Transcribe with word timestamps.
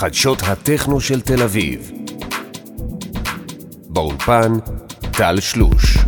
חדשות 0.00 0.42
הטכנו 0.42 1.00
של 1.00 1.20
תל 1.20 1.42
אביב. 1.42 1.90
באולפן, 3.88 4.52
טל 5.10 5.40
שלוש. 5.40 5.98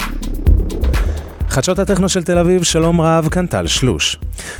חדשות 1.48 1.78
הטכנו 1.78 2.08
של 2.08 2.22
תל 2.22 2.38
אביב, 2.38 2.62
שלום 2.62 3.00
רב, 3.00 3.28
כאן 3.28 3.46
טל 3.46 3.66
שלוש. 3.66 4.16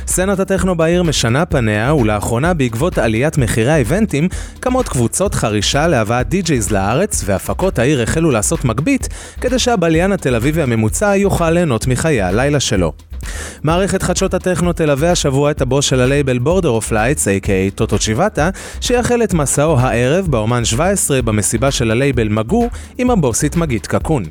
סצנת 0.07 0.39
הטכנו 0.39 0.77
בעיר 0.77 1.03
משנה 1.03 1.45
פניה, 1.45 1.93
ולאחרונה 1.93 2.53
בעקבות 2.53 2.97
עליית 2.97 3.37
מחירי 3.37 3.71
האיבנטים, 3.71 4.29
קמות 4.59 4.89
קבוצות 4.89 5.35
רכישה 5.35 5.87
להבאת 5.87 6.29
די-ג'ייז 6.29 6.71
לארץ, 6.71 7.23
והפקות 7.25 7.79
העיר 7.79 8.01
החלו 8.01 8.31
לעשות 8.31 8.65
מגבית, 8.65 9.09
כדי 9.41 9.59
שהבליין 9.59 10.11
התל 10.11 10.35
אביבי 10.35 10.61
הממוצע 10.61 11.15
יוכל 11.15 11.51
ליהנות 11.51 11.87
מחיי 11.87 12.21
הלילה 12.21 12.59
שלו. 12.59 12.93
מערכת 13.63 14.03
חדשות 14.03 14.33
הטכנו 14.33 14.73
תלווה 14.73 15.11
השבוע 15.11 15.51
את 15.51 15.61
הבוס 15.61 15.85
של 15.85 16.01
הלייבל 16.01 16.39
Border 16.39 16.69
of 16.69 16.91
Lights, 16.91 17.27
a.k.a 17.27 17.75
Toto 17.75 17.99
Chiavetta, 17.99 18.49
שיחל 18.81 19.23
את 19.23 19.33
מסעו 19.33 19.79
הערב 19.79 20.27
באומן 20.27 20.65
17 20.65 21.21
במסיבה 21.21 21.71
של 21.71 21.91
הלייבל 21.91 22.27
מגו 22.27 22.69
עם 22.97 23.09
הבוסית 23.09 23.55
מגית 23.55 23.87
קקון. 23.87 24.23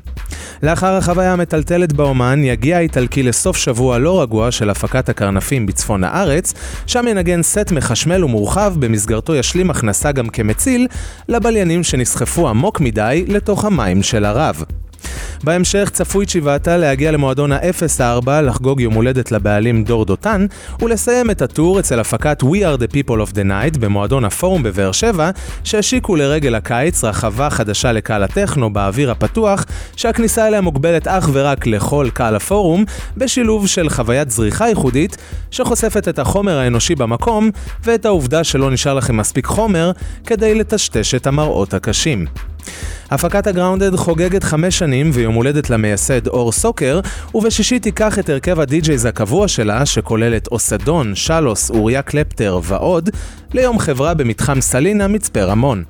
לאחר 0.63 0.97
החוויה 0.97 1.33
המטלטלת 1.33 1.93
באומן, 1.93 2.45
יגיע 2.45 2.77
האיטלקי 2.77 3.23
לסוף 3.23 3.57
שבוע 3.57 3.99
לא 3.99 4.23
רגוע 4.23 4.51
של 4.51 4.71
הפקת 4.71 5.09
הקרנפים 5.09 5.67
בצפון 5.67 6.05
הארץ, 6.05 6.55
שם 6.87 7.05
ינגן 7.09 7.43
סט 7.43 7.73
מחשמל 7.73 8.25
ומורחב, 8.25 8.75
במסגרתו 8.79 9.35
ישלים 9.35 9.71
הכנסה 9.71 10.13
גם 10.13 10.29
כמציל, 10.29 10.87
לבליינים 11.29 11.83
שנסחפו 11.83 12.49
עמוק 12.49 12.81
מדי 12.81 13.25
לתוך 13.29 13.65
המים 13.65 14.03
של 14.03 14.25
הרב. 14.25 14.65
בהמשך 15.45 15.91
צפוי 15.93 16.27
צ'יבאטה 16.27 16.77
להגיע 16.77 17.11
למועדון 17.11 17.53
ה-04 17.53 18.31
לחגוג 18.43 18.81
יום 18.81 18.95
הולדת 18.95 19.33
לבעלים 19.33 19.85
דור 19.85 20.05
דותן 20.05 20.47
ולסיים 20.83 21.31
את 21.31 21.43
הטור 21.43 21.81
אצל 21.81 22.01
הפקת 22.01 22.43
We 22.43 22.47
are 22.47 22.81
the 22.81 22.95
people 22.95 23.31
of 23.31 23.35
the 23.35 23.45
night 23.45 23.79
במועדון 23.79 24.25
הפורום 24.25 24.63
בבאר 24.63 24.93
שבע 24.93 25.31
שהשיקו 25.65 26.17
לרגל 26.17 26.55
הקיץ 26.55 27.05
רחבה 27.05 27.51
חדשה 27.51 27.93
לקהל 27.93 28.23
הטכנו 28.23 28.73
באוויר 28.73 29.11
הפתוח 29.11 29.65
שהכניסה 29.97 30.49
אליה 30.49 30.61
מוגבלת 30.61 31.09
אך 31.09 31.31
ורק 31.33 31.67
לכל 31.67 32.09
קהל 32.15 32.37
הפורום 32.37 32.85
בשילוב 33.17 33.67
של 33.67 33.89
חוויית 33.89 34.31
זריחה 34.31 34.69
ייחודית 34.69 35.17
שחושפת 35.51 36.09
את 36.09 36.19
החומר 36.19 36.59
האנושי 36.59 36.95
במקום 36.95 37.51
ואת 37.85 38.07
העובדה 38.07 38.45
שלא 38.45 38.71
נשאר 38.71 38.95
לכם 38.95 39.17
מספיק 39.17 39.47
חומר 39.47 39.93
כדי 40.27 40.55
לטשטש 40.55 41.15
את 41.15 41.27
המראות 41.27 41.75
הקשים. 41.75 42.52
הפקת 43.15 43.47
הגראונדד 43.47 43.97
חוגגת 43.97 44.45
חמש 44.45 44.79
שנים 44.79 45.11
ויום 45.13 45.35
הולדת 45.35 45.71
למייסד 45.71 46.27
אור 46.27 46.53
סוקר, 46.53 47.01
ובשישי 47.35 47.79
תיקח 47.79 48.19
את 48.19 48.29
הרכב 48.29 48.61
הדי-ג'ייז 48.61 49.05
הקבוע 49.05 49.49
שלה, 49.49 49.87
שכולל 49.87 50.37
את 50.37 50.49
אוסדון, 50.53 51.15
שלוס, 51.15 51.71
אוריה 51.71 52.03
קלפטר 52.03 52.61
ועוד, 52.63 53.11
ליום 53.55 53.79
חברה 53.79 54.15
במתחם 54.15 54.61
סלינה, 54.61 55.09
מצפה 55.09 55.43
רמון. 55.43 55.85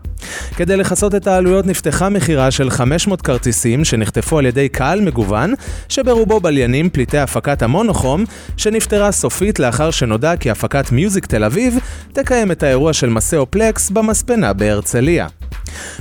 כדי 0.56 0.76
לכסות 0.76 1.14
את 1.14 1.26
העלויות 1.26 1.66
נפתחה 1.66 2.08
מכירה 2.08 2.50
של 2.50 2.70
500 2.70 3.22
כרטיסים 3.22 3.84
שנחטפו 3.84 4.38
על 4.38 4.46
ידי 4.46 4.68
קהל 4.68 5.00
מגוון, 5.00 5.54
שברובו 5.88 6.40
בליינים 6.40 6.90
פליטי 6.90 7.18
הפקת 7.18 7.62
המונוכום, 7.62 8.24
שנפטרה 8.56 9.12
סופית 9.12 9.58
לאחר 9.58 9.90
שנודע 9.90 10.36
כי 10.36 10.50
הפקת 10.50 10.92
Music 10.92 11.26
תל 11.26 11.44
אביב 11.44 11.78
תקיים 12.12 12.52
את 12.52 12.62
האירוע 12.62 12.92
של 12.92 13.08
Maceo 13.08 13.50
Plex 13.50 13.90
במספנה 13.90 14.52
בהרצליה. 14.52 15.26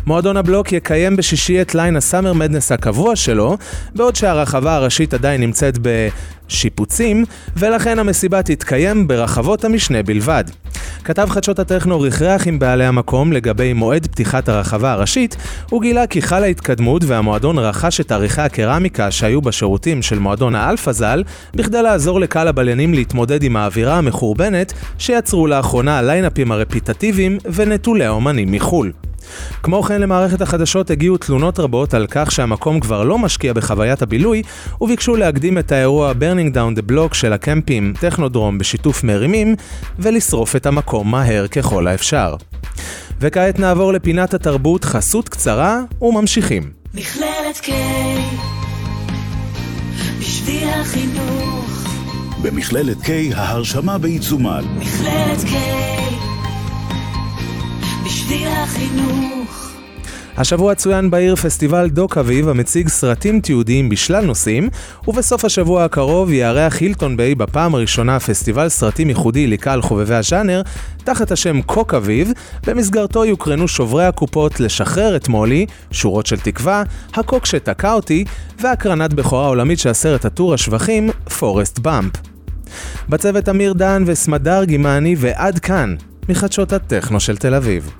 מועדון 0.05 0.37
הבלוק 0.37 0.71
יקיים 0.71 1.15
בשישי 1.15 1.61
את 1.61 1.75
ליין 1.75 1.95
ה 1.95 2.01
Summer 2.01 2.33
Madness 2.33 2.71
הקבוע 2.71 3.15
שלו, 3.15 3.57
בעוד 3.95 4.15
שהרחבה 4.15 4.75
הראשית 4.75 5.13
עדיין 5.13 5.41
נמצאת 5.41 5.77
בשיפוצים, 5.81 7.25
ולכן 7.57 7.99
המסיבה 7.99 8.41
תתקיים 8.41 9.07
ברחבות 9.07 9.65
המשנה 9.65 10.03
בלבד. 10.03 10.43
כתב 11.03 11.27
חדשות 11.29 11.59
הטכנו 11.59 12.01
רכרח 12.01 12.47
עם 12.47 12.59
בעלי 12.59 12.85
המקום 12.85 13.33
לגבי 13.33 13.73
מועד 13.73 14.07
פתיחת 14.07 14.49
הרחבה 14.49 14.91
הראשית, 14.91 15.37
הוא 15.69 15.81
גילה 15.81 16.07
כי 16.07 16.21
חלה 16.21 16.45
התקדמות 16.45 17.03
והמועדון 17.05 17.59
רכש 17.59 18.01
את 18.01 18.11
עריכי 18.11 18.41
הקרמיקה 18.41 19.11
שהיו 19.11 19.41
בשירותים 19.41 20.01
של 20.01 20.19
מועדון 20.19 20.55
האלפא 20.55 20.91
ז"ל, 20.91 21.23
בכדי 21.53 21.81
לעזור 21.81 22.19
לקהל 22.19 22.47
הבליינים 22.47 22.93
להתמודד 22.93 23.43
עם 23.43 23.55
האווירה 23.55 23.97
המחורבנת 23.97 24.73
שיצרו 24.97 25.47
לאחרונה 25.47 25.97
הליינאפים 25.97 26.51
הרפיטטיביים 26.51 27.37
ונטולי 27.53 28.05
האומנים 28.05 28.51
מחו"ל. 28.51 28.91
כמו 29.63 29.83
כן 29.83 30.01
למערכת 30.01 30.41
החדשות 30.41 30.89
הגיעו 30.89 31.17
תלונות 31.17 31.59
רבות 31.59 31.93
על 31.93 32.07
כך 32.09 32.31
שהמקום 32.31 32.79
כבר 32.79 33.03
לא 33.03 33.17
משקיע 33.17 33.53
בחוויית 33.53 34.01
הבילוי, 34.01 34.41
וביקשו 34.81 35.15
להקדים 35.15 35.57
את 35.57 35.71
האירוע 35.71 36.11
Burning 36.11 36.55
Down 36.55 36.79
the 36.79 36.91
Block 36.91 37.13
של 37.13 37.33
הקמפים 37.33 37.93
טכנודרום 37.99 38.57
בשיתוף 38.57 39.03
מרימים, 39.03 39.55
ולשרוף 39.99 40.55
את 40.55 40.65
המקום 40.65 41.11
מהר 41.11 41.47
ככל 41.47 41.87
האפשר. 41.87 42.35
וכעת 43.19 43.59
נעבור 43.59 43.93
לפינת 43.93 44.33
התרבות 44.33 44.85
חסות 44.85 45.29
קצרה 45.29 45.79
וממשיכים. 46.01 46.71
מכללת 46.93 47.57
K 47.63 47.71
בשביל 50.19 50.69
החינוך 50.69 51.87
במכללת 52.41 52.97
K 52.97 53.35
ההרשמה 53.35 53.97
בעיצומה. 53.97 54.59
מכללת 54.61 55.39
K 55.39 56.00
החינוך 58.63 59.71
השבוע 60.37 60.75
צוין 60.75 61.11
בעיר 61.11 61.35
פסטיבל 61.35 61.89
דוק 61.89 62.17
אביב 62.17 62.49
המציג 62.49 62.87
סרטים 62.87 63.39
תיעודיים 63.39 63.89
בשלל 63.89 64.25
נושאים, 64.25 64.69
ובסוף 65.07 65.45
השבוע 65.45 65.83
הקרוב 65.83 66.31
יארח 66.31 66.79
הילטון 66.79 67.17
ביי 67.17 67.35
בפעם 67.35 67.75
הראשונה 67.75 68.19
פסטיבל 68.19 68.69
סרטים 68.69 69.09
ייחודי 69.09 69.47
לקהל 69.47 69.81
חובבי 69.81 70.15
הז'אנר, 70.15 70.61
תחת 71.03 71.31
השם 71.31 71.61
קוק 71.61 71.93
אביב, 71.93 72.31
במסגרתו 72.67 73.25
יוקרנו 73.25 73.67
שוברי 73.67 74.05
הקופות 74.05 74.59
לשחרר 74.59 75.15
את 75.15 75.27
מולי, 75.27 75.65
שורות 75.91 76.25
של 76.25 76.39
תקווה, 76.39 76.83
הקוק 77.13 77.45
שתקע 77.45 77.93
אותי, 77.93 78.25
והקרנת 78.59 79.13
בכורה 79.13 79.47
עולמית 79.47 79.79
של 79.79 79.89
הסרט 79.89 80.25
הטור 80.25 80.53
השבחים, 80.53 81.09
פורסט 81.39 81.79
באמפ. 81.79 82.13
בצוות 83.09 83.49
אמיר 83.49 83.73
דן 83.73 84.03
וסמדר 84.05 84.63
גימני 84.63 85.15
ועד 85.17 85.59
כאן, 85.59 85.95
מחדשות 86.29 86.73
הטכנו 86.73 87.19
של 87.19 87.37
תל 87.37 87.53
אביב. 87.53 87.91